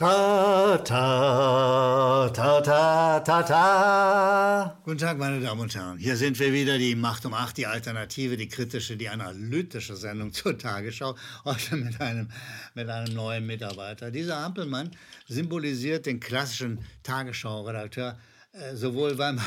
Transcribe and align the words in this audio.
Ta, 0.00 0.78
ta, 0.82 2.30
ta, 2.30 2.60
ta, 2.62 3.20
ta, 3.20 3.42
ta. 3.42 4.78
Guten 4.82 4.96
Tag, 4.96 5.18
meine 5.18 5.42
Damen 5.42 5.60
und 5.60 5.74
Herren. 5.74 5.98
Hier 5.98 6.16
sind 6.16 6.38
wir 6.38 6.54
wieder, 6.54 6.78
die 6.78 6.94
Macht 6.94 7.26
um 7.26 7.34
acht, 7.34 7.58
die 7.58 7.66
Alternative, 7.66 8.38
die 8.38 8.48
kritische, 8.48 8.96
die 8.96 9.10
analytische 9.10 9.96
Sendung 9.96 10.32
zur 10.32 10.56
Tagesschau. 10.56 11.16
Heute 11.44 11.76
mit 11.76 12.00
einem, 12.00 12.30
mit 12.74 12.88
einem 12.88 13.12
neuen 13.14 13.46
Mitarbeiter. 13.46 14.10
Dieser 14.10 14.38
Ampelmann 14.38 14.90
symbolisiert 15.28 16.06
den 16.06 16.18
klassischen 16.18 16.78
Tagesschau-Redakteur, 17.02 18.18
äh, 18.52 18.74
sowohl 18.74 19.18
weil 19.18 19.34
man 19.34 19.44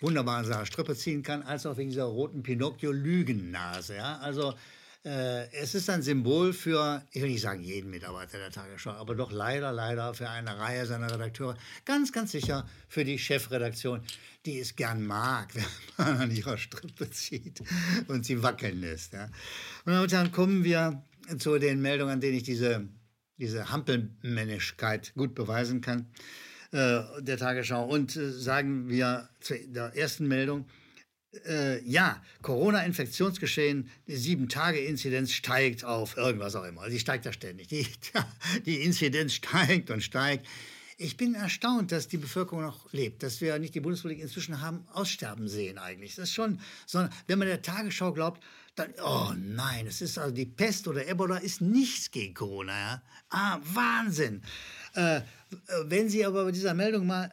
wunderbar 0.00 0.38
an 0.38 0.44
seiner 0.44 0.66
Strippe 0.66 0.96
ziehen 0.96 1.22
kann, 1.22 1.44
als 1.44 1.66
auch 1.66 1.76
wegen 1.76 1.90
dieser 1.90 2.06
roten 2.06 2.42
Pinocchio-Lügennase. 2.42 3.94
Ja? 3.94 4.18
Also 4.18 4.54
es 5.06 5.74
ist 5.74 5.90
ein 5.90 6.00
Symbol 6.00 6.54
für, 6.54 7.02
ich 7.12 7.20
will 7.20 7.28
nicht 7.28 7.42
sagen 7.42 7.62
jeden 7.62 7.90
Mitarbeiter 7.90 8.38
der 8.38 8.50
Tagesschau, 8.50 8.92
aber 8.92 9.14
doch 9.14 9.30
leider, 9.30 9.70
leider 9.70 10.14
für 10.14 10.30
eine 10.30 10.58
Reihe 10.58 10.86
seiner 10.86 11.12
Redakteure, 11.12 11.58
ganz, 11.84 12.10
ganz 12.10 12.32
sicher 12.32 12.66
für 12.88 13.04
die 13.04 13.18
Chefredaktion, 13.18 14.00
die 14.46 14.58
es 14.58 14.76
gern 14.76 15.06
mag, 15.06 15.54
wenn 15.54 15.64
man 15.98 16.16
an 16.22 16.30
ihrer 16.30 16.56
Strippe 16.56 17.10
zieht 17.10 17.62
und 18.08 18.24
sie 18.24 18.42
wackeln 18.42 18.80
lässt. 18.80 19.12
Ja. 19.12 19.28
Und 19.84 20.10
dann 20.10 20.32
kommen 20.32 20.64
wir 20.64 21.02
zu 21.38 21.58
den 21.58 21.82
Meldungen, 21.82 22.14
an 22.14 22.20
denen 22.20 22.36
ich 22.36 22.42
diese, 22.42 22.88
diese 23.36 23.70
Hampelmännigkeit 23.70 25.12
gut 25.14 25.34
beweisen 25.34 25.80
kann 25.80 26.06
äh, 26.72 27.02
der 27.20 27.36
Tagesschau. 27.36 27.84
Und 27.84 28.16
äh, 28.16 28.30
sagen 28.30 28.88
wir 28.88 29.28
zu 29.40 29.54
der 29.68 29.96
ersten 29.96 30.26
Meldung, 30.26 30.66
äh, 31.46 31.82
ja, 31.84 32.22
Corona-Infektionsgeschehen, 32.42 33.90
die 34.06 34.16
Sieben-Tage-Inzidenz 34.16 35.32
steigt 35.32 35.84
auf 35.84 36.16
irgendwas 36.16 36.56
auch 36.56 36.64
immer. 36.64 36.82
Also 36.82 36.92
die 36.92 37.00
steigt 37.00 37.24
ja 37.24 37.32
ständig. 37.32 37.68
Die, 37.68 37.86
die 38.66 38.82
Inzidenz 38.82 39.34
steigt 39.34 39.90
und 39.90 40.02
steigt. 40.02 40.46
Ich 40.96 41.16
bin 41.16 41.34
erstaunt, 41.34 41.90
dass 41.90 42.06
die 42.06 42.18
Bevölkerung 42.18 42.62
noch 42.62 42.92
lebt, 42.92 43.24
dass 43.24 43.40
wir 43.40 43.58
nicht 43.58 43.74
die 43.74 43.80
Bundespolitik 43.80 44.22
inzwischen 44.22 44.60
haben 44.60 44.86
aussterben 44.92 45.48
sehen 45.48 45.76
eigentlich. 45.76 46.14
Das 46.14 46.28
ist 46.28 46.34
schon, 46.34 46.60
sondern 46.86 47.12
wenn 47.26 47.40
man 47.40 47.48
der 47.48 47.62
Tagesschau 47.62 48.12
glaubt, 48.12 48.42
dann, 48.76 48.92
oh 49.04 49.32
nein, 49.36 49.86
es 49.86 50.00
ist 50.00 50.18
also 50.18 50.32
die 50.32 50.46
Pest 50.46 50.86
oder 50.86 51.06
Ebola 51.06 51.38
ist 51.38 51.60
nichts 51.60 52.10
gegen 52.10 52.34
Corona. 52.34 52.72
Ja? 52.72 53.02
Ah, 53.30 53.58
Wahnsinn. 53.62 54.42
Äh, 54.94 55.22
wenn 55.84 56.08
Sie 56.08 56.24
aber 56.24 56.44
bei 56.44 56.52
dieser 56.52 56.74
Meldung 56.74 57.06
mal 57.06 57.32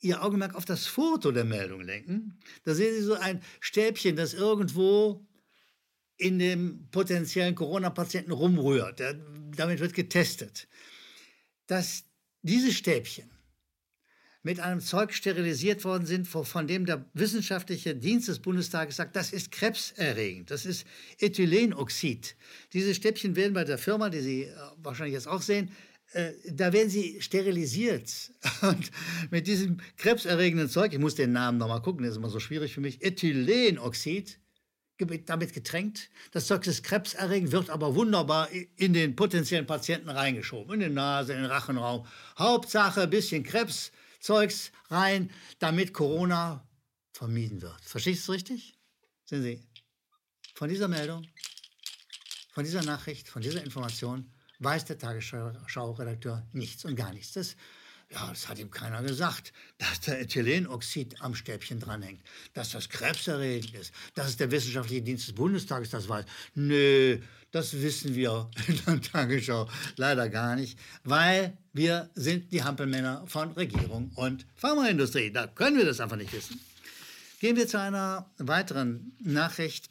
Ihr 0.00 0.22
Augenmerk 0.22 0.54
auf 0.54 0.64
das 0.64 0.86
Foto 0.86 1.30
der 1.30 1.44
Meldung 1.44 1.82
lenken, 1.82 2.38
da 2.64 2.74
sehen 2.74 2.94
Sie 2.94 3.02
so 3.02 3.14
ein 3.14 3.42
Stäbchen, 3.60 4.16
das 4.16 4.34
irgendwo 4.34 5.26
in 6.16 6.38
dem 6.38 6.88
potenziellen 6.90 7.54
Corona-Patienten 7.54 8.32
rumrührt. 8.32 8.98
Der, 8.98 9.14
damit 9.56 9.80
wird 9.80 9.94
getestet. 9.94 10.68
Dass 11.66 12.04
diese 12.42 12.72
Stäbchen 12.72 13.30
mit 14.42 14.58
einem 14.60 14.80
Zeug 14.80 15.12
sterilisiert 15.12 15.84
worden 15.84 16.06
sind, 16.06 16.26
von 16.26 16.66
dem 16.66 16.86
der 16.86 17.04
wissenschaftliche 17.12 17.94
Dienst 17.94 18.28
des 18.28 18.38
Bundestages 18.38 18.96
sagt, 18.96 19.14
das 19.14 19.32
ist 19.32 19.52
krebserregend, 19.52 20.50
das 20.50 20.64
ist 20.64 20.86
Ethylenoxid. 21.18 22.36
Diese 22.72 22.94
Stäbchen 22.94 23.36
werden 23.36 23.52
bei 23.52 23.64
der 23.64 23.76
Firma, 23.76 24.08
die 24.08 24.20
Sie 24.20 24.42
äh, 24.44 24.54
wahrscheinlich 24.78 25.14
jetzt 25.14 25.28
auch 25.28 25.42
sehen, 25.42 25.70
da 26.12 26.72
werden 26.72 26.90
sie 26.90 27.20
sterilisiert. 27.20 28.32
Und 28.62 28.90
mit 29.30 29.46
diesem 29.46 29.78
krebserregenden 29.96 30.68
Zeug, 30.68 30.92
ich 30.92 30.98
muss 30.98 31.14
den 31.14 31.32
Namen 31.32 31.58
nochmal 31.58 31.82
gucken, 31.82 32.02
das 32.02 32.12
ist 32.12 32.18
immer 32.18 32.30
so 32.30 32.40
schwierig 32.40 32.74
für 32.74 32.80
mich, 32.80 33.02
Ethylenoxid, 33.02 34.38
damit 35.26 35.54
getränkt. 35.54 36.10
Das 36.32 36.46
Zeug 36.46 36.66
ist 36.66 36.82
krebserregend, 36.82 37.52
wird 37.52 37.70
aber 37.70 37.94
wunderbar 37.94 38.48
in 38.76 38.92
den 38.92 39.16
potenziellen 39.16 39.66
Patienten 39.66 40.10
reingeschoben. 40.10 40.74
In 40.74 40.80
die 40.80 40.94
Nase, 40.94 41.32
in 41.32 41.42
den 41.42 41.50
Rachenraum. 41.50 42.06
Hauptsache 42.38 43.02
ein 43.02 43.10
bisschen 43.10 43.42
Krebszeugs 43.42 44.72
rein, 44.88 45.30
damit 45.58 45.94
Corona 45.94 46.68
vermieden 47.12 47.62
wird. 47.62 47.80
Verstehst 47.82 48.26
du 48.26 48.32
es 48.32 48.36
richtig? 48.36 48.78
Sehen 49.24 49.42
Sie, 49.42 49.62
von 50.54 50.68
dieser 50.68 50.88
Meldung, 50.88 51.26
von 52.52 52.64
dieser 52.64 52.82
Nachricht, 52.82 53.28
von 53.28 53.42
dieser 53.42 53.62
Information 53.62 54.30
weiß 54.60 54.84
der 54.84 54.98
Tagesschau-Redakteur 54.98 56.46
nichts 56.52 56.84
und 56.84 56.94
gar 56.94 57.12
nichts. 57.12 57.32
Das, 57.32 57.56
ja, 58.10 58.28
das 58.28 58.48
hat 58.48 58.58
ihm 58.58 58.70
keiner 58.70 59.02
gesagt, 59.02 59.52
dass 59.78 60.00
der 60.00 60.20
Ethylenoxid 60.20 61.20
am 61.22 61.34
Stäbchen 61.34 61.80
dranhängt, 61.80 62.22
dass 62.54 62.70
das 62.70 62.88
krebserregend 62.88 63.74
ist, 63.74 63.92
dass 64.14 64.28
es 64.28 64.36
der 64.36 64.50
wissenschaftliche 64.50 65.02
Dienst 65.02 65.28
des 65.28 65.34
Bundestages 65.34 65.90
das 65.90 66.08
weiß. 66.08 66.24
Nö, 66.54 67.20
das 67.52 67.72
wissen 67.80 68.14
wir 68.14 68.50
in 68.68 68.80
der 68.84 69.00
Tagesschau 69.00 69.68
leider 69.96 70.28
gar 70.28 70.56
nicht, 70.56 70.78
weil 71.04 71.56
wir 71.72 72.10
sind 72.14 72.52
die 72.52 72.62
Hampelmänner 72.62 73.24
von 73.26 73.52
Regierung 73.52 74.10
und 74.14 74.46
Pharmaindustrie. 74.56 75.32
Da 75.32 75.46
können 75.46 75.76
wir 75.76 75.84
das 75.84 76.00
einfach 76.00 76.16
nicht 76.16 76.32
wissen. 76.32 76.60
Gehen 77.40 77.56
wir 77.56 77.66
zu 77.66 77.80
einer 77.80 78.30
weiteren 78.38 79.16
Nachricht, 79.20 79.88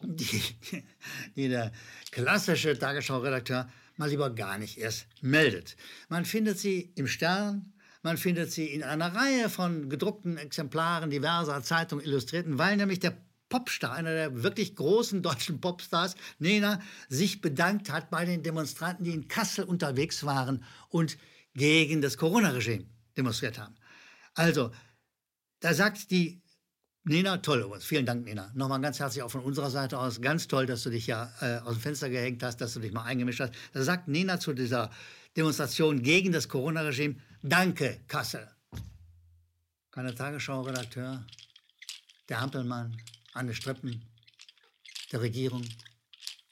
die, 0.00 0.42
die 1.36 1.48
der 1.48 1.72
klassische 2.10 2.78
Tagesschau-Redakteur 2.78 3.68
mal 3.96 4.08
lieber 4.08 4.30
gar 4.30 4.58
nicht 4.58 4.78
erst 4.78 5.06
meldet. 5.20 5.76
Man 6.08 6.24
findet 6.24 6.58
sie 6.58 6.92
im 6.94 7.06
Stern, 7.06 7.72
man 8.02 8.16
findet 8.16 8.52
sie 8.52 8.66
in 8.66 8.82
einer 8.82 9.14
Reihe 9.14 9.48
von 9.48 9.88
gedruckten 9.88 10.36
Exemplaren 10.36 11.10
diverser 11.10 11.62
Zeitungen 11.62 12.04
illustrierten, 12.04 12.58
weil 12.58 12.76
nämlich 12.76 13.00
der 13.00 13.16
Popstar, 13.48 13.92
einer 13.92 14.12
der 14.12 14.42
wirklich 14.42 14.74
großen 14.74 15.22
deutschen 15.22 15.60
Popstars, 15.60 16.16
Nena, 16.38 16.80
sich 17.08 17.40
bedankt 17.40 17.90
hat 17.90 18.10
bei 18.10 18.24
den 18.24 18.42
Demonstranten, 18.42 19.04
die 19.04 19.14
in 19.14 19.28
Kassel 19.28 19.64
unterwegs 19.64 20.24
waren 20.24 20.64
und 20.88 21.16
gegen 21.54 22.02
das 22.02 22.18
Corona-Regime 22.18 22.84
demonstriert 23.16 23.58
haben. 23.58 23.76
Also, 24.34 24.72
da 25.60 25.72
sagt 25.72 26.10
die 26.10 26.42
Nina, 27.06 27.36
toll 27.36 27.60
übrigens. 27.60 27.84
Vielen 27.84 28.06
Dank, 28.06 28.24
Nina. 28.24 28.50
Nochmal 28.54 28.80
ganz 28.80 28.98
herzlich 28.98 29.22
auch 29.22 29.30
von 29.30 29.42
unserer 29.42 29.68
Seite 29.70 29.98
aus. 29.98 30.22
Ganz 30.22 30.48
toll, 30.48 30.64
dass 30.64 30.84
du 30.84 30.90
dich 30.90 31.06
ja 31.06 31.30
äh, 31.40 31.58
aus 31.58 31.74
dem 31.74 31.80
Fenster 31.80 32.08
gehängt 32.08 32.42
hast, 32.42 32.62
dass 32.62 32.72
du 32.72 32.80
dich 32.80 32.92
mal 32.92 33.02
eingemischt 33.02 33.40
hast. 33.40 33.52
Da 33.74 33.82
sagt 33.82 34.08
Nina 34.08 34.40
zu 34.40 34.54
dieser 34.54 34.90
Demonstration 35.36 36.02
gegen 36.02 36.32
das 36.32 36.48
Corona-Regime, 36.48 37.16
danke, 37.42 38.00
Kassel. 38.08 38.48
Kann 39.90 40.06
der 40.06 40.14
Tagesschau-Redakteur, 40.14 41.26
der 42.30 42.38
Ampelmann, 42.40 42.96
Anne 43.34 43.52
Strippen, 43.52 44.02
der 45.12 45.20
Regierung 45.20 45.62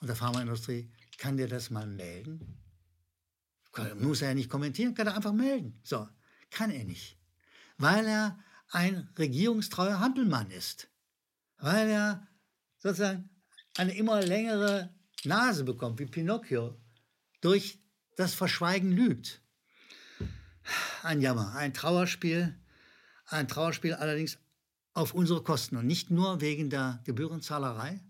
und 0.01 0.07
der 0.07 0.17
Pharmaindustrie, 0.17 0.93
kann 1.17 1.39
dir 1.39 1.49
das 1.49 1.71
mal 1.71 1.87
melden? 1.87 2.59
Muss 3.99 4.21
er 4.21 4.29
ja 4.29 4.35
nicht 4.35 4.51
kommentieren, 4.51 4.95
kann 4.95 5.07
er 5.07 5.17
einfach 5.17 5.33
melden. 5.33 5.81
So, 5.83 6.07
kann 6.51 6.71
er 6.71 6.85
nicht. 6.85 7.17
Weil 7.79 8.07
er 8.07 8.39
ein 8.72 9.09
regierungstreuer 9.19 10.00
Hampelmann 10.00 10.50
ist, 10.50 10.88
weil 11.59 11.88
er 11.88 12.27
sozusagen 12.78 13.31
eine 13.77 13.94
immer 13.94 14.21
längere 14.22 14.94
Nase 15.25 15.65
bekommt, 15.65 15.99
wie 16.00 16.06
Pinocchio, 16.06 16.81
durch 17.41 17.78
das 18.16 18.34
Verschweigen 18.34 18.93
lügt. 18.93 19.43
Ein 21.03 21.21
Jammer, 21.21 21.55
ein 21.55 21.75
Trauerspiel, 21.75 22.59
ein 23.27 23.49
Trauerspiel 23.49 23.94
allerdings 23.94 24.38
auf 24.94 25.15
unsere 25.15 25.43
Kosten 25.43 25.77
und 25.77 25.87
nicht 25.87 26.11
nur 26.11 26.41
wegen 26.41 26.71
der 26.71 27.00
Gebührenzahlerei, 27.05 28.00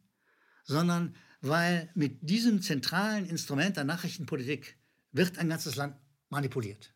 sondern 0.65 1.17
weil 1.41 1.91
mit 1.95 2.29
diesem 2.29 2.63
zentralen 2.63 3.27
Instrument 3.27 3.77
der 3.77 3.85
Nachrichtenpolitik 3.85 4.79
wird 5.11 5.39
ein 5.39 5.49
ganzes 5.49 5.77
Land 5.77 5.97
manipuliert. 6.29 6.92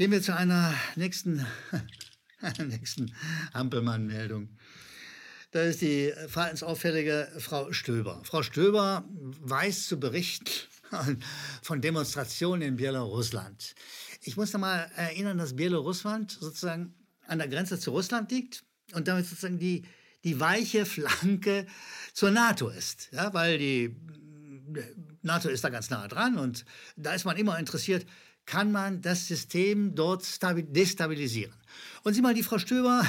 Gehen 0.00 0.12
wir 0.12 0.22
zu 0.22 0.34
einer 0.34 0.74
nächsten, 0.96 1.44
nächsten 2.58 3.14
Ampelmann-Meldung. 3.52 4.48
Da 5.50 5.60
ist 5.60 5.82
die 5.82 6.10
verhaltensauffällige 6.26 7.30
Frau 7.36 7.70
Stöber. 7.74 8.22
Frau 8.24 8.42
Stöber 8.42 9.04
weiß 9.10 9.88
zu 9.88 10.00
berichten 10.00 10.50
von 11.62 11.82
Demonstrationen 11.82 12.62
in 12.62 12.76
Belarusland. 12.76 13.74
Ich 14.22 14.38
muss 14.38 14.54
noch 14.54 14.60
mal 14.60 14.90
erinnern, 14.96 15.36
dass 15.36 15.56
Belarusland 15.56 16.32
sozusagen 16.32 16.94
an 17.26 17.36
der 17.36 17.48
Grenze 17.48 17.78
zu 17.78 17.90
Russland 17.90 18.30
liegt 18.30 18.64
und 18.94 19.06
damit 19.06 19.26
sozusagen 19.26 19.58
die, 19.58 19.84
die 20.24 20.40
weiche 20.40 20.86
Flanke 20.86 21.66
zur 22.14 22.30
NATO 22.30 22.70
ist. 22.70 23.10
Ja, 23.12 23.34
weil 23.34 23.58
die 23.58 23.94
NATO 25.20 25.50
ist 25.50 25.62
da 25.62 25.68
ganz 25.68 25.90
nah 25.90 26.08
dran 26.08 26.38
und 26.38 26.64
da 26.96 27.12
ist 27.12 27.26
man 27.26 27.36
immer 27.36 27.58
interessiert, 27.58 28.06
kann 28.50 28.72
man 28.72 29.00
das 29.00 29.28
System 29.28 29.94
dort 29.94 30.24
destabilisieren. 30.74 31.54
Und 32.02 32.14
sieh 32.14 32.20
mal, 32.20 32.34
die 32.34 32.42
Frau 32.42 32.58
Stöber, 32.58 33.06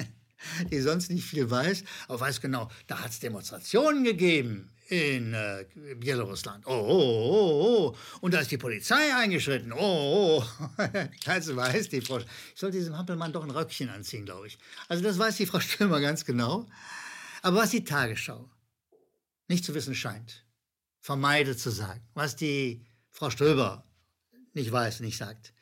die 0.70 0.80
sonst 0.80 1.10
nicht 1.10 1.26
viel 1.26 1.50
weiß, 1.50 1.84
aber 2.08 2.20
weiß 2.20 2.40
genau, 2.40 2.70
da 2.86 3.00
hat 3.00 3.10
es 3.10 3.20
Demonstrationen 3.20 4.04
gegeben 4.04 4.70
in 4.88 5.34
äh, 5.34 5.66
Belarusland. 5.96 6.64
Oh, 6.66 6.70
oh, 6.72 6.86
oh, 6.88 7.92
oh, 7.92 7.96
Und 8.22 8.32
da 8.32 8.40
ist 8.40 8.50
die 8.50 8.56
Polizei 8.56 9.14
eingeschritten. 9.14 9.70
Oh, 9.74 10.42
oh. 10.42 10.44
Das 11.26 11.54
weiß 11.54 11.90
die 11.90 12.00
Frau. 12.00 12.16
Ich 12.16 12.26
sollte 12.54 12.78
diesem 12.78 12.96
Hampelmann 12.96 13.34
doch 13.34 13.44
ein 13.44 13.50
Röckchen 13.50 13.90
anziehen, 13.90 14.24
glaube 14.24 14.46
ich. 14.46 14.56
Also 14.88 15.02
das 15.02 15.18
weiß 15.18 15.36
die 15.36 15.46
Frau 15.46 15.60
Stöber 15.60 16.00
ganz 16.00 16.24
genau. 16.24 16.66
Aber 17.42 17.58
was 17.58 17.70
die 17.70 17.84
Tagesschau 17.84 18.48
nicht 19.46 19.62
zu 19.62 19.74
wissen 19.74 19.94
scheint, 19.94 20.46
vermeidet 21.00 21.60
zu 21.60 21.68
sagen, 21.68 22.00
was 22.14 22.34
die 22.34 22.86
Frau 23.10 23.28
Stöber 23.28 23.84
nicht 24.54 24.70
weiß, 24.70 25.00
nicht 25.00 25.16
sagt, 25.16 25.52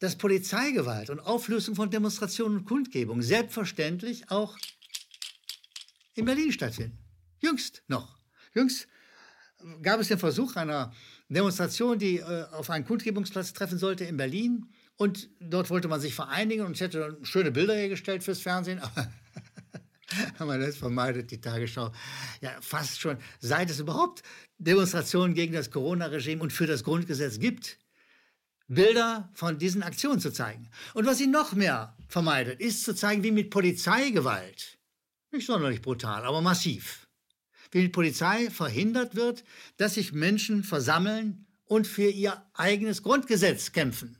dass 0.00 0.16
Polizeigewalt 0.16 1.10
und 1.10 1.20
Auflösung 1.20 1.74
von 1.74 1.90
Demonstrationen 1.90 2.58
und 2.58 2.64
Kundgebungen 2.64 3.22
selbstverständlich 3.22 4.30
auch 4.30 4.56
in 6.14 6.24
Berlin 6.24 6.52
stattfinden. 6.52 6.98
Jüngst 7.40 7.82
noch. 7.88 8.18
Jüngst 8.54 8.86
gab 9.82 10.00
es 10.00 10.08
den 10.08 10.18
Versuch 10.18 10.56
einer 10.56 10.92
Demonstration, 11.28 11.98
die 11.98 12.18
äh, 12.18 12.44
auf 12.52 12.70
einen 12.70 12.84
Kundgebungsplatz 12.84 13.52
treffen 13.52 13.78
sollte 13.78 14.04
in 14.04 14.16
Berlin. 14.16 14.66
Und 14.96 15.28
dort 15.40 15.70
wollte 15.70 15.88
man 15.88 16.00
sich 16.00 16.14
vereinigen 16.14 16.64
und 16.64 16.72
ich 16.72 16.80
hätte 16.80 17.18
schöne 17.22 17.50
Bilder 17.50 17.74
hergestellt 17.74 18.22
fürs 18.22 18.40
Fernsehen. 18.40 18.80
Aber 20.38 20.58
das 20.58 20.76
vermeidet 20.76 21.30
die 21.30 21.40
Tagesschau 21.40 21.90
ja 22.40 22.50
fast 22.60 23.00
schon, 23.00 23.16
seit 23.40 23.70
es 23.70 23.80
überhaupt 23.80 24.22
Demonstrationen 24.58 25.34
gegen 25.34 25.52
das 25.52 25.70
Corona-Regime 25.70 26.40
und 26.40 26.52
für 26.52 26.66
das 26.66 26.84
Grundgesetz 26.84 27.40
gibt, 27.40 27.78
Bilder 28.68 29.28
von 29.34 29.58
diesen 29.58 29.82
Aktionen 29.82 30.20
zu 30.20 30.32
zeigen. 30.32 30.68
Und 30.94 31.06
was 31.06 31.18
sie 31.18 31.26
noch 31.26 31.52
mehr 31.52 31.96
vermeidet, 32.08 32.60
ist 32.60 32.84
zu 32.84 32.94
zeigen, 32.94 33.22
wie 33.22 33.30
mit 33.30 33.50
Polizeigewalt, 33.50 34.78
nicht 35.32 35.46
sonderlich 35.46 35.82
brutal, 35.82 36.24
aber 36.24 36.40
massiv, 36.40 37.06
wie 37.70 37.82
die 37.82 37.88
Polizei 37.88 38.50
verhindert 38.50 39.14
wird, 39.14 39.44
dass 39.76 39.94
sich 39.94 40.12
Menschen 40.12 40.64
versammeln 40.64 41.46
und 41.66 41.86
für 41.86 42.08
ihr 42.08 42.42
eigenes 42.54 43.02
Grundgesetz 43.02 43.72
kämpfen. 43.72 44.16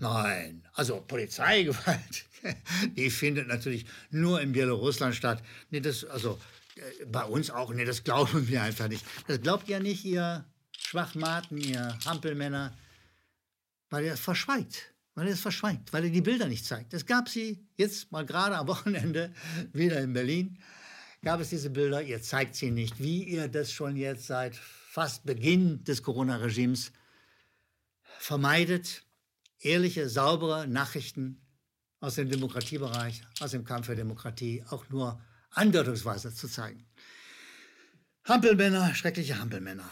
Nein, 0.00 0.66
also 0.74 1.00
Polizeigewalt, 1.00 2.26
die 2.96 3.10
findet 3.10 3.48
natürlich 3.48 3.86
nur 4.10 4.40
in 4.40 4.52
Belarusland 4.52 5.14
statt. 5.14 5.42
Nee, 5.70 5.80
das, 5.80 6.04
also 6.04 6.38
äh, 6.76 7.06
bei 7.06 7.24
uns 7.24 7.50
auch, 7.50 7.72
nee, 7.72 7.86
das 7.86 8.04
glauben 8.04 8.48
wir 8.48 8.62
einfach 8.62 8.88
nicht. 8.88 9.04
Das 9.26 9.40
glaubt 9.40 9.68
ja 9.68 9.80
nicht, 9.80 10.04
ihr 10.04 10.44
Schwachmaten, 10.76 11.56
ihr 11.58 11.98
Hampelmänner, 12.04 12.76
weil 13.90 14.04
er 14.04 14.14
es 14.14 14.20
verschweigt. 14.20 14.94
Weil 15.14 15.26
er 15.26 15.32
es 15.32 15.40
verschweigt, 15.40 15.92
weil 15.92 16.04
er 16.04 16.10
die 16.10 16.20
Bilder 16.20 16.46
nicht 16.46 16.64
zeigt. 16.64 16.94
Es 16.94 17.04
gab 17.04 17.28
sie 17.28 17.66
jetzt 17.76 18.12
mal 18.12 18.24
gerade 18.24 18.56
am 18.56 18.68
Wochenende 18.68 19.32
wieder 19.72 20.00
in 20.00 20.12
Berlin 20.12 20.58
gab 21.22 21.40
es 21.40 21.50
diese 21.50 21.70
Bilder, 21.70 22.02
ihr 22.02 22.22
zeigt 22.22 22.54
sie 22.54 22.70
nicht, 22.70 22.98
wie 23.00 23.24
ihr 23.24 23.48
das 23.48 23.72
schon 23.72 23.96
jetzt 23.96 24.26
seit 24.26 24.56
fast 24.56 25.24
Beginn 25.24 25.84
des 25.84 26.02
Corona-Regimes 26.02 26.92
vermeidet, 28.18 29.04
ehrliche, 29.60 30.08
saubere 30.08 30.66
Nachrichten 30.66 31.40
aus 32.00 32.14
dem 32.14 32.30
Demokratiebereich, 32.30 33.22
aus 33.40 33.50
dem 33.50 33.64
Kampf 33.64 33.86
für 33.86 33.96
Demokratie 33.96 34.64
auch 34.68 34.88
nur 34.88 35.20
andeutungsweise 35.50 36.32
zu 36.34 36.48
zeigen. 36.48 36.86
Hampelmänner, 38.24 38.94
schreckliche 38.94 39.38
Hampelmänner. 39.38 39.88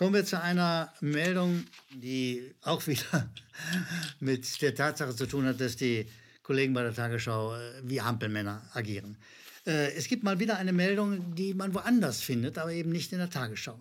Kommen 0.00 0.14
wir 0.14 0.24
zu 0.24 0.40
einer 0.40 0.90
Meldung, 1.02 1.66
die 1.90 2.54
auch 2.62 2.86
wieder 2.86 3.30
mit 4.20 4.62
der 4.62 4.74
Tatsache 4.74 5.14
zu 5.14 5.26
tun 5.26 5.44
hat, 5.44 5.60
dass 5.60 5.76
die 5.76 6.06
Kollegen 6.42 6.72
bei 6.72 6.82
der 6.82 6.94
Tagesschau 6.94 7.54
äh, 7.54 7.82
wie 7.82 8.00
Hampelmänner 8.00 8.62
agieren. 8.72 9.18
Äh, 9.66 9.92
es 9.92 10.08
gibt 10.08 10.22
mal 10.22 10.38
wieder 10.38 10.56
eine 10.56 10.72
Meldung, 10.72 11.34
die 11.34 11.52
man 11.52 11.74
woanders 11.74 12.22
findet, 12.22 12.56
aber 12.56 12.72
eben 12.72 12.88
nicht 12.88 13.12
in 13.12 13.18
der 13.18 13.28
Tagesschau. 13.28 13.78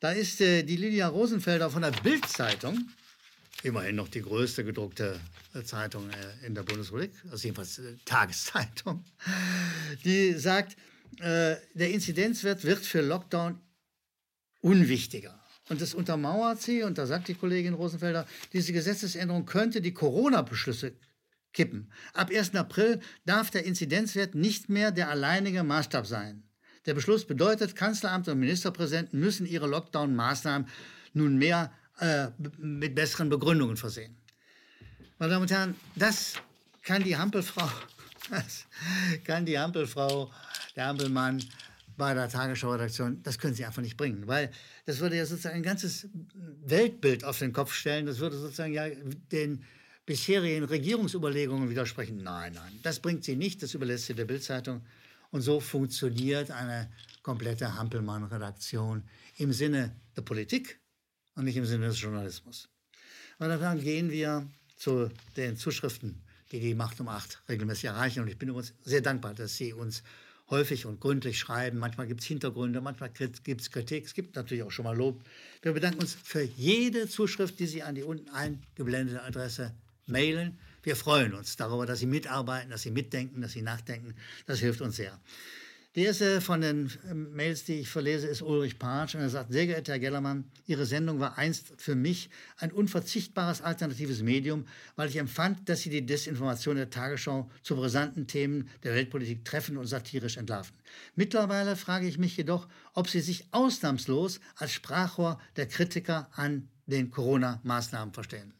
Da 0.00 0.10
ist 0.10 0.40
äh, 0.40 0.64
die 0.64 0.74
Lydia 0.74 1.06
Rosenfelder 1.06 1.70
von 1.70 1.82
der 1.82 1.92
Bild-Zeitung, 1.92 2.88
immerhin 3.62 3.94
noch 3.94 4.08
die 4.08 4.22
größte 4.22 4.64
gedruckte 4.64 5.20
Zeitung 5.64 6.10
in 6.44 6.56
der 6.56 6.64
Bundesrepublik, 6.64 7.12
also 7.30 7.44
jedenfalls 7.44 7.80
Tageszeitung, 8.04 9.04
die 10.04 10.32
sagt, 10.32 10.76
der 11.20 11.60
Inzidenzwert 11.76 12.64
wird 12.64 12.84
für 12.84 13.00
Lockdown 13.00 13.60
unwichtiger. 14.60 15.41
Und 15.72 15.80
das 15.80 15.94
untermauert 15.94 16.60
sie, 16.60 16.82
und 16.82 16.98
da 16.98 17.06
sagt 17.06 17.28
die 17.28 17.34
Kollegin 17.34 17.72
Rosenfelder, 17.72 18.26
diese 18.52 18.74
Gesetzesänderung 18.74 19.46
könnte 19.46 19.80
die 19.80 19.94
Corona-Beschlüsse 19.94 20.92
kippen. 21.54 21.90
Ab 22.12 22.30
1. 22.30 22.54
April 22.56 23.00
darf 23.24 23.50
der 23.50 23.64
Inzidenzwert 23.64 24.34
nicht 24.34 24.68
mehr 24.68 24.90
der 24.90 25.08
alleinige 25.08 25.62
Maßstab 25.62 26.06
sein. 26.06 26.42
Der 26.84 26.92
Beschluss 26.92 27.26
bedeutet, 27.26 27.74
Kanzleramt 27.74 28.28
und 28.28 28.38
Ministerpräsidenten 28.38 29.18
müssen 29.18 29.46
ihre 29.46 29.66
Lockdown-Maßnahmen 29.66 30.68
nunmehr 31.14 31.72
äh, 32.00 32.26
mit 32.58 32.94
besseren 32.94 33.30
Begründungen 33.30 33.78
versehen. 33.78 34.14
Meine 35.18 35.32
Damen 35.32 35.42
und 35.44 35.50
Herren, 35.50 35.74
das 35.96 36.34
kann 36.82 37.02
die 37.02 37.16
Hampelfrau, 37.16 37.70
das 38.30 38.66
kann 39.24 39.46
die 39.46 39.58
Hampelfrau, 39.58 40.30
der 40.76 40.88
Hampelmann 40.88 41.42
bei 41.96 42.14
der 42.14 42.28
Tagesschau-Redaktion, 42.28 43.22
das 43.22 43.38
können 43.38 43.54
sie 43.54 43.64
einfach 43.64 43.82
nicht 43.82 43.96
bringen, 43.96 44.26
weil 44.26 44.50
das 44.86 45.00
würde 45.00 45.16
ja 45.16 45.26
sozusagen 45.26 45.56
ein 45.56 45.62
ganzes 45.62 46.08
Weltbild 46.64 47.24
auf 47.24 47.38
den 47.38 47.52
Kopf 47.52 47.72
stellen. 47.72 48.06
Das 48.06 48.18
würde 48.18 48.36
sozusagen 48.36 48.72
ja 48.72 48.88
den 49.30 49.64
bisherigen 50.06 50.64
Regierungsüberlegungen 50.64 51.70
widersprechen. 51.70 52.22
Nein, 52.22 52.54
nein, 52.54 52.80
das 52.82 53.00
bringt 53.00 53.24
sie 53.24 53.36
nicht, 53.36 53.62
das 53.62 53.74
überlässt 53.74 54.06
sie 54.06 54.14
der 54.14 54.24
Bildzeitung. 54.24 54.82
Und 55.30 55.40
so 55.40 55.60
funktioniert 55.60 56.50
eine 56.50 56.90
komplette 57.22 57.74
Hampelmann-Redaktion 57.74 59.04
im 59.38 59.52
Sinne 59.52 59.96
der 60.16 60.22
Politik 60.22 60.80
und 61.34 61.44
nicht 61.44 61.56
im 61.56 61.64
Sinne 61.64 61.86
des 61.86 62.00
Journalismus. 62.00 62.68
Und 63.38 63.48
dann 63.48 63.80
gehen 63.80 64.10
wir 64.10 64.46
zu 64.76 65.10
den 65.36 65.56
Zuschriften, 65.56 66.22
die 66.50 66.60
die 66.60 66.74
Macht 66.74 67.00
um 67.00 67.08
acht 67.08 67.42
regelmäßig 67.48 67.86
erreichen. 67.86 68.20
Und 68.20 68.28
ich 68.28 68.38
bin 68.38 68.50
uns 68.50 68.74
sehr 68.82 69.00
dankbar, 69.00 69.34
dass 69.34 69.56
Sie 69.56 69.72
uns 69.72 70.02
häufig 70.50 70.86
und 70.86 71.00
gründlich 71.00 71.38
schreiben. 71.38 71.78
Manchmal 71.78 72.06
gibt 72.06 72.20
es 72.20 72.26
Hintergründe, 72.26 72.80
manchmal 72.80 73.10
gibt 73.10 73.60
es 73.60 73.70
Kritik, 73.70 74.04
es 74.04 74.14
gibt 74.14 74.36
natürlich 74.36 74.62
auch 74.62 74.70
schon 74.70 74.84
mal 74.84 74.96
Lob. 74.96 75.22
Wir 75.62 75.72
bedanken 75.72 76.00
uns 76.00 76.14
für 76.14 76.42
jede 76.42 77.08
Zuschrift, 77.08 77.58
die 77.58 77.66
Sie 77.66 77.82
an 77.82 77.94
die 77.94 78.02
unten 78.02 78.28
eingeblendete 78.30 79.22
Adresse 79.22 79.74
mailen. 80.06 80.58
Wir 80.82 80.96
freuen 80.96 81.34
uns 81.34 81.56
darüber, 81.56 81.86
dass 81.86 82.00
Sie 82.00 82.06
mitarbeiten, 82.06 82.70
dass 82.70 82.82
Sie 82.82 82.90
mitdenken, 82.90 83.40
dass 83.40 83.52
Sie 83.52 83.62
nachdenken. 83.62 84.14
Das 84.46 84.58
hilft 84.58 84.80
uns 84.80 84.96
sehr. 84.96 85.18
Die 85.94 86.04
erste 86.04 86.40
von 86.40 86.62
den 86.62 86.90
ähm, 87.10 87.34
Mails, 87.34 87.64
die 87.64 87.80
ich 87.80 87.90
verlese, 87.90 88.26
ist 88.26 88.40
Ulrich 88.40 88.78
Patsch. 88.78 89.14
Und 89.14 89.20
er 89.20 89.28
sagt, 89.28 89.52
sehr 89.52 89.66
geehrter 89.66 89.92
Herr 89.92 89.98
Gellermann, 89.98 90.50
Ihre 90.66 90.86
Sendung 90.86 91.20
war 91.20 91.36
einst 91.36 91.74
für 91.76 91.94
mich 91.94 92.30
ein 92.56 92.72
unverzichtbares 92.72 93.60
alternatives 93.60 94.22
Medium, 94.22 94.66
weil 94.96 95.10
ich 95.10 95.16
empfand, 95.16 95.68
dass 95.68 95.82
Sie 95.82 95.90
die 95.90 96.06
Desinformation 96.06 96.76
der 96.76 96.88
Tagesschau 96.88 97.50
zu 97.62 97.76
brisanten 97.76 98.26
Themen 98.26 98.70
der 98.84 98.94
Weltpolitik 98.94 99.44
treffen 99.44 99.76
und 99.76 99.86
satirisch 99.86 100.38
entlarven. 100.38 100.74
Mittlerweile 101.14 101.76
frage 101.76 102.06
ich 102.06 102.16
mich 102.16 102.38
jedoch, 102.38 102.68
ob 102.94 103.10
Sie 103.10 103.20
sich 103.20 103.48
ausnahmslos 103.50 104.40
als 104.56 104.72
Sprachrohr 104.72 105.38
der 105.56 105.68
Kritiker 105.68 106.30
an 106.32 106.70
den 106.86 107.10
Corona-Maßnahmen 107.10 108.14
verstehen. 108.14 108.54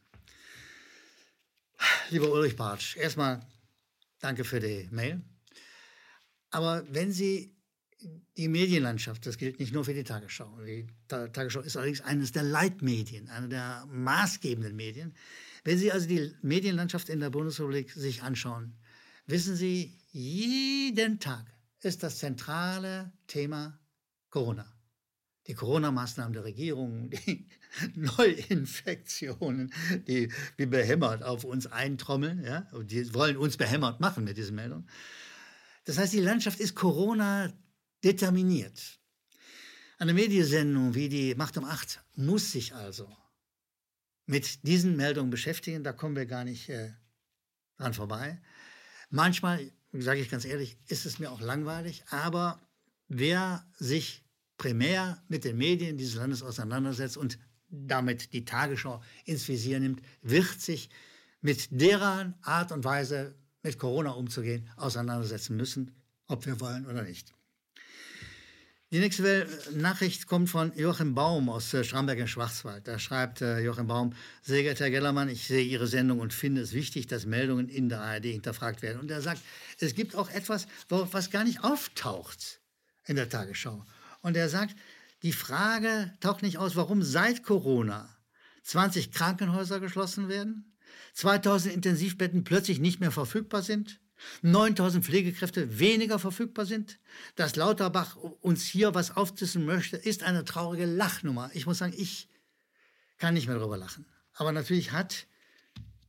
Lieber 2.11 2.31
Ulrich 2.31 2.57
Bartsch, 2.57 2.95
erstmal 2.99 3.41
danke 4.21 4.45
für 4.45 4.61
die 4.61 4.87
Mail. 4.91 5.23
Aber 6.53 6.85
wenn 6.89 7.13
Sie 7.13 7.57
die 8.37 8.49
Medienlandschaft, 8.49 9.27
das 9.27 9.37
gilt 9.37 9.59
nicht 9.59 9.73
nur 9.73 9.85
für 9.85 9.95
die 9.95 10.05
Tagesschau, 10.05 10.59
die 10.65 10.87
Tagesschau 11.09 11.61
ist 11.61 11.77
allerdings 11.77 12.01
eines 12.01 12.33
der 12.33 12.45
Leitmedien, 12.45 13.29
einer 13.29 13.49
der 13.49 13.87
maßgebenden 13.89 14.75
Medien. 14.75 15.15
Wenn 15.65 15.79
Sie 15.79 15.93
also 15.93 16.07
die 16.07 16.33
Medienlandschaft 16.43 17.09
in 17.09 17.21
der 17.21 17.31
Bundesrepublik 17.31 17.91
sich 17.91 18.23
anschauen, 18.23 18.79
wissen 19.27 19.57
Sie, 19.57 19.99
jeden 20.11 21.21
Tag 21.21 21.47
ist 21.81 22.03
das 22.03 22.19
zentrale 22.19 23.13
Thema 23.27 23.79
Corona 24.31 24.73
die 25.47 25.55
Corona-Maßnahmen 25.55 26.33
der 26.33 26.45
Regierung, 26.45 27.11
die 27.27 27.49
Neuinfektionen, 27.95 29.73
die 30.07 30.31
wie 30.57 30.67
behämmert 30.67 31.23
auf 31.23 31.45
uns 31.45 31.67
eintrommeln, 31.67 32.45
ja, 32.45 32.67
die 32.83 33.13
wollen 33.15 33.37
uns 33.37 33.57
behämmert 33.57 34.01
machen 34.01 34.25
mit 34.25 34.37
diesen 34.37 34.57
Meldungen. 34.57 34.89
Das 35.85 35.99
heißt, 35.99 36.13
die 36.13 36.21
Landschaft 36.21 36.61
ist 36.61 36.75
Corona 36.75 37.53
determiniert. 38.05 39.01
Eine 39.99 40.15
Mediensendung 40.15 40.95
wie 40.95 41.09
die 41.09 41.35
Macht 41.35 41.57
um 41.57 41.65
acht 41.65 42.03
muss 42.17 42.53
sich 42.53 42.75
also 42.75 43.09
mit 44.27 44.67
diesen 44.67 44.97
Meldungen 44.97 45.31
beschäftigen. 45.31 45.85
Da 45.85 45.93
kommen 45.93 46.17
wir 46.17 46.27
gar 46.27 46.45
nicht 46.45 46.69
äh, 46.69 46.93
dran 47.77 47.95
vorbei. 47.95 48.41
Manchmal, 49.11 49.71
sage 49.93 50.21
ich 50.21 50.31
ganz 50.31 50.45
ehrlich, 50.45 50.79
ist 50.89 51.07
es 51.07 51.19
mir 51.19 51.31
auch 51.31 51.41
langweilig, 51.41 52.05
aber 52.09 52.61
wer 53.09 53.67
sich 53.79 54.25
primär 54.57 55.23
mit 55.29 55.45
den 55.45 55.57
Medien 55.57 55.97
dieses 55.97 56.15
Landes 56.15 56.43
auseinandersetzt 56.43 57.17
und 57.17 57.39
damit 57.69 58.33
die 58.33 58.45
Tagesschau 58.45 59.03
ins 59.25 59.49
Visier 59.49 59.81
nimmt, 59.81 60.03
wird 60.23 60.61
sich 60.61 60.91
mit 61.41 61.69
deren 61.71 62.35
Art 62.43 62.71
und 62.73 62.85
Weise 62.85 63.35
mit 63.63 63.79
Corona 63.79 64.11
umzugehen 64.11 64.69
auseinandersetzen 64.77 65.57
müssen, 65.57 65.95
ob 66.27 66.47
wir 66.47 66.61
wollen 66.61 66.87
oder 66.87 67.03
nicht. 67.03 67.33
Die 68.93 68.99
nächste 68.99 69.49
Nachricht 69.75 70.27
kommt 70.27 70.51
von 70.51 70.71
Joachim 70.77 71.15
Baum 71.15 71.49
aus 71.49 71.73
äh, 71.73 71.83
Schramberg 71.83 72.19
im 72.19 72.27
Schwarzwald. 72.27 72.87
Da 72.87 72.99
schreibt 72.99 73.41
äh, 73.41 73.61
Joachim 73.61 73.87
Baum, 73.87 74.13
sehr 74.43 74.63
geehrter 74.63 74.85
Herr 74.85 74.91
Gellermann, 74.91 75.31
ich 75.31 75.47
sehe 75.47 75.65
Ihre 75.65 75.87
Sendung 75.87 76.21
und 76.21 76.35
finde 76.35 76.61
es 76.61 76.75
wichtig, 76.75 77.07
dass 77.07 77.25
Meldungen 77.25 77.71
in 77.71 77.89
der 77.89 78.03
ARD 78.03 78.27
hinterfragt 78.27 78.83
werden. 78.83 79.01
Und 79.01 79.11
er 79.11 79.23
sagt, 79.23 79.41
es 79.79 79.95
gibt 79.95 80.15
auch 80.15 80.29
etwas, 80.29 80.67
was 80.91 81.31
gar 81.31 81.45
nicht 81.45 81.65
auftaucht 81.65 82.61
in 83.07 83.17
der 83.17 83.31
Tagesschau. 83.31 83.83
Und 84.21 84.37
er 84.37 84.51
sagt, 84.51 84.77
die 85.23 85.33
Frage 85.33 86.13
taucht 86.21 86.43
nicht 86.43 86.59
aus, 86.59 86.77
warum 86.77 87.03
seit 87.03 87.43
Corona 87.45 88.15
20 88.65 89.11
Krankenhäuser 89.11 89.81
geschlossen 89.81 90.29
werden, 90.29 90.72
2000 91.13 91.75
Intensivbetten 91.75 92.45
plötzlich 92.45 92.79
nicht 92.79 93.01
mehr 93.01 93.11
verfügbar 93.11 93.63
sind, 93.63 94.01
9000 94.43 95.05
Pflegekräfte 95.05 95.79
weniger 95.79 96.19
verfügbar 96.19 96.67
sind. 96.67 96.99
Dass 97.35 97.57
Lauterbach 97.57 98.17
uns 98.17 98.65
hier 98.65 98.95
was 98.95 99.17
aufzischen 99.17 99.65
möchte, 99.65 99.97
ist 99.97 100.23
eine 100.23 100.45
traurige 100.45 100.87
Lachnummer. 100.87 101.51
Ich 101.55 101.67
muss 101.67 101.79
sagen, 101.79 101.95
ich 101.97 102.29
kann 103.19 103.35
nicht 103.35 103.47
mehr 103.47 103.59
darüber 103.59 103.77
lachen. 103.77 104.07
Aber 104.35 104.53
natürlich 104.53 104.93
hat 104.93 105.27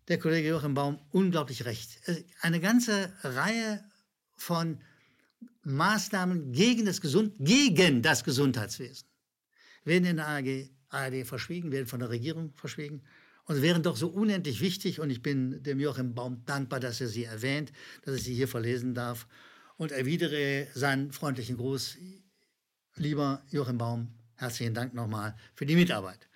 der 0.08 0.20
Kollege 0.20 0.50
Joachim 0.50 0.74
Baum 0.74 1.00
unglaublich 1.12 1.66
recht. 1.66 2.00
Eine 2.42 2.60
ganze 2.60 3.14
Reihe 3.24 3.84
von 4.36 4.82
Maßnahmen 5.64 6.52
gegen 6.52 6.86
das, 6.86 7.02
Gesund 7.02 7.34
gegen 7.40 8.02
das 8.02 8.24
Gesundheitswesen 8.24 9.08
werden 9.86 10.06
in 10.06 10.18
der 10.18 10.28
ARD, 10.28 10.70
ARD 10.90 11.26
verschwiegen, 11.26 11.72
werden 11.72 11.88
von 11.88 12.00
der 12.00 12.10
Regierung 12.10 12.54
verschwiegen 12.56 13.02
und 13.46 13.62
wären 13.62 13.84
doch 13.84 13.98
so 13.98 14.08
unendlich 14.08 14.62
wichtig. 14.62 15.00
Und 15.00 15.10
ich 15.10 15.22
bin 15.22 15.62
dem 15.64 15.80
Joachim 15.80 16.16
Baum 16.16 16.44
dankbar, 16.46 16.80
dass 16.80 17.02
er 17.02 17.08
sie 17.08 17.26
erwähnt, 17.26 17.72
dass 18.04 18.16
ich 18.16 18.24
sie 18.24 18.36
hier 18.36 18.48
verlesen 18.48 18.94
darf 18.94 19.28
und 19.78 19.92
erwidere 19.92 20.68
seinen 20.74 21.12
freundlichen 21.12 21.58
Gruß. 21.58 21.98
Lieber 22.96 23.44
Joachim 23.50 23.78
Baum, 23.78 24.14
herzlichen 24.36 24.74
Dank 24.74 24.94
nochmal 24.94 25.36
für 25.56 25.66
die 25.66 25.76
Mitarbeit. 25.76 26.28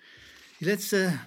Die 0.60 0.64
letzte 0.64 1.18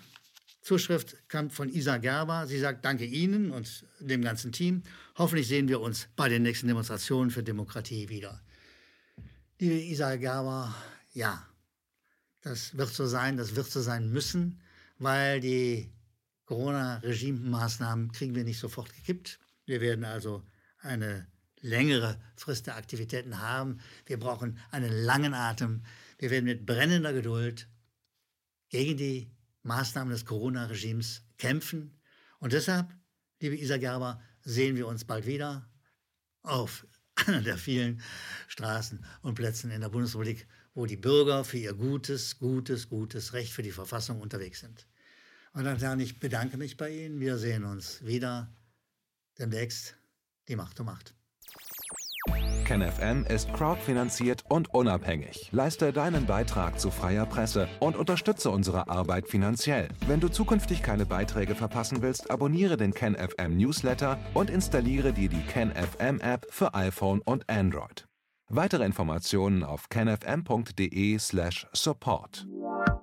Zuschrift 0.62 1.28
kam 1.28 1.50
von 1.50 1.70
Isa 1.70 1.98
Gerber. 1.98 2.46
Sie 2.48 2.60
sagt, 2.60 2.86
danke 2.86 3.06
Ihnen 3.06 3.52
und 3.52 3.86
dem 4.00 4.22
ganzen 4.22 4.52
Team. 4.52 4.84
Hoffentlich 5.18 5.48
sehen 5.48 5.68
wir 5.68 5.82
uns 5.82 6.08
bei 6.16 6.30
den 6.30 6.44
nächsten 6.44 6.68
Demonstrationen 6.68 7.32
für 7.32 7.42
Demokratie 7.42 8.10
wieder. 8.10 8.42
Liebe 9.60 9.76
Isa 9.76 10.16
Gerber, 10.18 10.76
ja, 11.14 11.48
das 12.42 12.78
wird 12.78 12.90
so 12.90 13.08
sein, 13.08 13.38
das 13.38 13.56
wird 13.56 13.70
so 13.70 13.82
sein 13.82 14.12
müssen, 14.12 14.62
weil 15.02 15.40
die 15.40 15.92
Corona-Regime-Maßnahmen 16.46 18.12
kriegen 18.12 18.36
wir 18.36 18.44
nicht 18.44 18.60
sofort 18.60 18.94
gekippt. 18.94 19.40
Wir 19.66 19.82
werden 19.82 20.06
also 20.06 20.44
eine 20.80 21.28
längere 21.60 22.22
Frist 22.36 22.68
der 22.68 22.76
Aktivitäten 22.76 23.40
haben. 23.40 23.80
Wir 24.06 24.20
brauchen 24.20 24.60
einen 24.70 24.92
langen 24.92 25.34
Atem. 25.34 25.84
Wir 26.20 26.30
werden 26.30 26.46
mit 26.46 26.68
brennender 26.68 27.14
Geduld 27.14 27.68
gegen 28.70 28.96
die 28.96 29.32
Maßnahmen 29.64 30.14
des 30.14 30.26
Corona-Regimes 30.26 31.24
kämpfen. 31.40 32.00
Und 32.38 32.54
deshalb, 32.54 32.94
liebe 33.40 33.58
Isa 33.58 33.78
Gerber, 33.78 34.22
sehen 34.44 34.76
wir 34.76 34.88
uns 34.88 35.04
bald 35.04 35.26
wieder 35.26 35.68
auf 36.44 36.86
einer 37.16 37.42
der 37.42 37.58
vielen 37.58 38.02
Straßen 38.48 39.04
und 39.24 39.34
Plätzen 39.34 39.72
in 39.72 39.82
der 39.82 39.90
Bundesrepublik, 39.90 40.48
wo 40.76 40.86
die 40.86 40.98
Bürger 40.98 41.44
für 41.44 41.58
ihr 41.58 41.74
gutes, 41.74 42.38
gutes, 42.38 42.88
gutes 42.88 43.34
Recht 43.34 43.52
für 43.52 43.64
die 43.64 43.72
Verfassung 43.72 44.22
unterwegs 44.22 44.60
sind. 44.60 44.86
Und 45.54 45.66
dann 45.66 46.00
ich 46.00 46.20
bedanke 46.20 46.58
mich 46.58 46.78
bei 46.78 46.90
Ihnen. 46.90 47.20
Wir 47.20 47.38
sehen 47.38 47.66
uns 47.66 48.04
wieder 48.06 48.48
demnächst. 49.38 49.98
Die 50.48 50.56
Macht 50.56 50.80
um 50.80 50.88
Macht. 50.88 51.14
KenFM 52.66 53.26
ist 53.26 53.54
crowdfinanziert 53.54 54.46
und 54.48 54.74
unabhängig. 54.74 55.50
Leiste 55.52 55.92
deinen 55.92 56.26
Beitrag 56.26 56.80
zu 56.80 56.90
freier 56.90 57.26
Presse 57.26 57.68
und 57.82 57.98
unterstütze 57.98 58.50
unsere 58.50 58.88
Arbeit 58.88 59.28
finanziell. 59.28 59.90
Wenn 60.08 60.22
du 60.22 60.30
zukünftig 60.30 60.82
keine 60.82 61.06
Beiträge 61.06 61.54
verpassen 61.54 62.02
willst, 62.02 62.32
abonniere 62.32 62.78
den 62.78 62.94
KenFM 62.94 63.58
Newsletter 63.58 64.18
und 64.34 64.50
installiere 64.50 65.12
dir 65.12 65.28
die 65.28 65.42
KenFM 65.42 66.22
App 66.22 66.48
für 66.50 66.74
iPhone 66.74 67.20
und 67.20 67.50
Android. 67.50 68.08
Weitere 68.48 68.86
Informationen 68.86 69.64
auf 69.64 69.90
kenfm.de/support. 69.90 72.48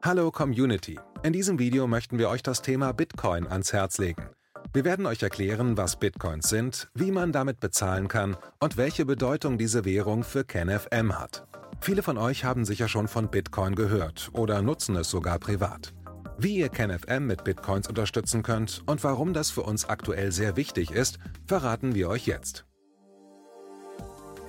Hallo 0.00 0.30
Community. 0.30 0.96
In 1.24 1.32
diesem 1.32 1.58
Video 1.58 1.88
möchten 1.88 2.18
wir 2.18 2.28
euch 2.28 2.44
das 2.44 2.62
Thema 2.62 2.92
Bitcoin 2.92 3.48
ans 3.48 3.72
Herz 3.72 3.98
legen. 3.98 4.28
Wir 4.72 4.84
werden 4.84 5.06
euch 5.06 5.20
erklären, 5.24 5.76
was 5.76 5.96
Bitcoins 5.98 6.48
sind, 6.48 6.88
wie 6.94 7.10
man 7.10 7.32
damit 7.32 7.58
bezahlen 7.58 8.06
kann 8.06 8.36
und 8.60 8.76
welche 8.76 9.04
Bedeutung 9.04 9.58
diese 9.58 9.84
Währung 9.84 10.22
für 10.22 10.44
KenFM 10.44 11.18
hat. 11.18 11.48
Viele 11.80 12.04
von 12.04 12.16
euch 12.16 12.44
haben 12.44 12.64
sicher 12.64 12.86
schon 12.86 13.08
von 13.08 13.28
Bitcoin 13.28 13.74
gehört 13.74 14.30
oder 14.34 14.62
nutzen 14.62 14.94
es 14.94 15.10
sogar 15.10 15.40
privat. 15.40 15.92
Wie 16.38 16.58
ihr 16.58 16.68
KenFM 16.68 17.26
mit 17.26 17.42
Bitcoins 17.42 17.88
unterstützen 17.88 18.44
könnt 18.44 18.84
und 18.86 19.02
warum 19.02 19.32
das 19.32 19.50
für 19.50 19.62
uns 19.62 19.88
aktuell 19.88 20.30
sehr 20.30 20.56
wichtig 20.56 20.92
ist, 20.92 21.18
verraten 21.44 21.96
wir 21.96 22.08
euch 22.08 22.24
jetzt. 22.24 22.66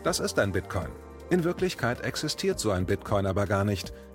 Das 0.04 0.20
ist 0.20 0.38
ein 0.38 0.52
Bitcoin. 0.52 0.90
In 1.32 1.44
Wirklichkeit 1.44 2.02
existiert 2.02 2.60
so 2.60 2.72
ein 2.72 2.86
Bitcoin 2.86 3.26
aber 3.26 3.46
gar 3.46 3.64
nicht. 3.64 3.94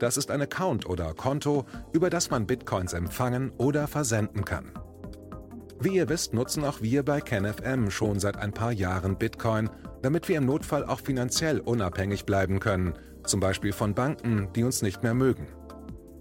Das 0.00 0.16
ist 0.16 0.30
ein 0.30 0.40
Account 0.40 0.86
oder 0.86 1.12
Konto, 1.12 1.66
über 1.92 2.08
das 2.08 2.30
man 2.30 2.46
Bitcoins 2.46 2.94
empfangen 2.94 3.52
oder 3.58 3.86
versenden 3.86 4.46
kann. 4.46 4.72
Wie 5.78 5.94
ihr 5.96 6.08
wisst, 6.08 6.32
nutzen 6.32 6.64
auch 6.64 6.80
wir 6.80 7.04
bei 7.04 7.20
KenFM 7.20 7.90
schon 7.90 8.18
seit 8.18 8.38
ein 8.38 8.52
paar 8.52 8.72
Jahren 8.72 9.18
Bitcoin, 9.18 9.68
damit 10.02 10.28
wir 10.28 10.38
im 10.38 10.46
Notfall 10.46 10.86
auch 10.86 11.00
finanziell 11.00 11.60
unabhängig 11.60 12.24
bleiben 12.24 12.60
können, 12.60 12.94
zum 13.24 13.40
Beispiel 13.40 13.72
von 13.72 13.94
Banken, 13.94 14.48
die 14.56 14.64
uns 14.64 14.80
nicht 14.80 15.02
mehr 15.02 15.14
mögen. 15.14 15.48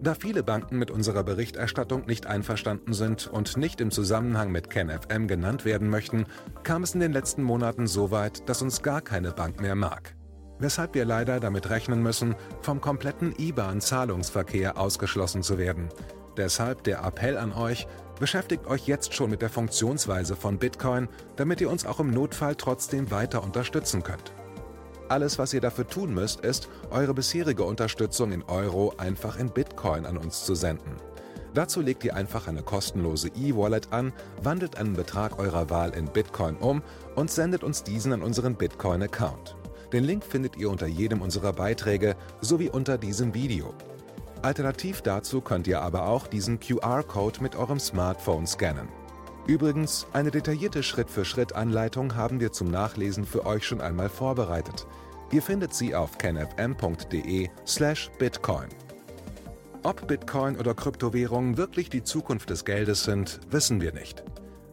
Da 0.01 0.13
viele 0.13 0.43
Banken 0.43 0.77
mit 0.77 0.91
unserer 0.91 1.23
Berichterstattung 1.23 2.05
nicht 2.05 2.25
einverstanden 2.25 2.93
sind 2.93 3.27
und 3.27 3.55
nicht 3.55 3.79
im 3.79 3.91
Zusammenhang 3.91 4.51
mit 4.51 4.69
KenFM 4.69 5.27
genannt 5.27 5.63
werden 5.63 5.89
möchten, 5.89 6.25
kam 6.63 6.83
es 6.83 6.93
in 6.93 6.99
den 6.99 7.13
letzten 7.13 7.43
Monaten 7.43 7.87
so 7.87 8.11
weit, 8.11 8.47
dass 8.49 8.61
uns 8.61 8.81
gar 8.81 9.01
keine 9.01 9.31
Bank 9.31 9.61
mehr 9.61 9.75
mag. 9.75 10.15
Weshalb 10.59 10.93
wir 10.93 11.05
leider 11.05 11.39
damit 11.39 11.69
rechnen 11.69 12.03
müssen, 12.03 12.35
vom 12.61 12.81
kompletten 12.81 13.33
IBAN-Zahlungsverkehr 13.37 14.77
ausgeschlossen 14.77 15.41
zu 15.41 15.57
werden. 15.57 15.89
Deshalb 16.37 16.83
der 16.83 17.03
Appell 17.03 17.37
an 17.37 17.53
euch, 17.53 17.87
beschäftigt 18.19 18.67
euch 18.67 18.85
jetzt 18.85 19.13
schon 19.13 19.29
mit 19.29 19.41
der 19.41 19.49
Funktionsweise 19.49 20.35
von 20.35 20.57
Bitcoin, 20.57 21.07
damit 21.37 21.61
ihr 21.61 21.69
uns 21.69 21.85
auch 21.85 21.99
im 21.99 22.11
Notfall 22.11 22.55
trotzdem 22.55 23.09
weiter 23.09 23.43
unterstützen 23.43 24.03
könnt. 24.03 24.33
Alles, 25.07 25.39
was 25.39 25.53
ihr 25.53 25.61
dafür 25.61 25.87
tun 25.87 26.13
müsst, 26.13 26.41
ist, 26.41 26.69
eure 26.91 27.13
bisherige 27.13 27.63
Unterstützung 27.63 28.31
in 28.31 28.43
Euro 28.43 28.93
einfach 28.97 29.37
in 29.37 29.49
Bitcoin 29.49 30.05
an 30.05 30.17
uns 30.17 30.45
zu 30.45 30.53
senden. 30.55 30.97
Dazu 31.53 31.81
legt 31.81 32.03
ihr 32.03 32.15
einfach 32.15 32.47
eine 32.47 32.61
kostenlose 32.61 33.29
E-Wallet 33.29 33.91
an, 33.91 34.13
wandelt 34.43 34.77
einen 34.77 34.93
Betrag 34.93 35.39
eurer 35.39 35.69
Wahl 35.71 35.95
in 35.95 36.05
Bitcoin 36.05 36.57
um 36.57 36.83
und 37.15 37.31
sendet 37.31 37.63
uns 37.63 37.83
diesen 37.83 38.13
an 38.13 38.21
unseren 38.21 38.55
Bitcoin-Account. 38.55 39.55
Den 39.93 40.03
Link 40.03 40.23
findet 40.23 40.57
ihr 40.57 40.69
unter 40.69 40.87
jedem 40.87 41.21
unserer 41.21 41.53
Beiträge 41.53 42.15
sowie 42.41 42.69
unter 42.69 42.97
diesem 42.97 43.33
Video. 43.33 43.73
Alternativ 44.41 45.01
dazu 45.01 45.41
könnt 45.41 45.67
ihr 45.67 45.81
aber 45.81 46.07
auch 46.07 46.27
diesen 46.27 46.59
QR-Code 46.59 47.41
mit 47.41 47.55
eurem 47.55 47.79
Smartphone 47.79 48.47
scannen. 48.47 48.87
Übrigens, 49.47 50.05
eine 50.13 50.31
detaillierte 50.31 50.83
Schritt-für-Schritt-Anleitung 50.83 52.15
haben 52.15 52.39
wir 52.39 52.51
zum 52.51 52.69
Nachlesen 52.69 53.25
für 53.25 53.45
euch 53.45 53.65
schon 53.65 53.81
einmal 53.81 54.09
vorbereitet. 54.09 54.85
Ihr 55.31 55.41
findet 55.41 55.73
sie 55.73 55.95
auf 55.95 56.17
canfm.de/bitcoin. 56.17 58.69
Ob 59.83 60.07
Bitcoin 60.07 60.57
oder 60.57 60.73
Kryptowährungen 60.73 61.57
wirklich 61.57 61.89
die 61.89 62.03
Zukunft 62.03 62.49
des 62.49 62.65
Geldes 62.65 63.03
sind, 63.03 63.39
wissen 63.49 63.81
wir 63.81 63.93
nicht. 63.93 64.23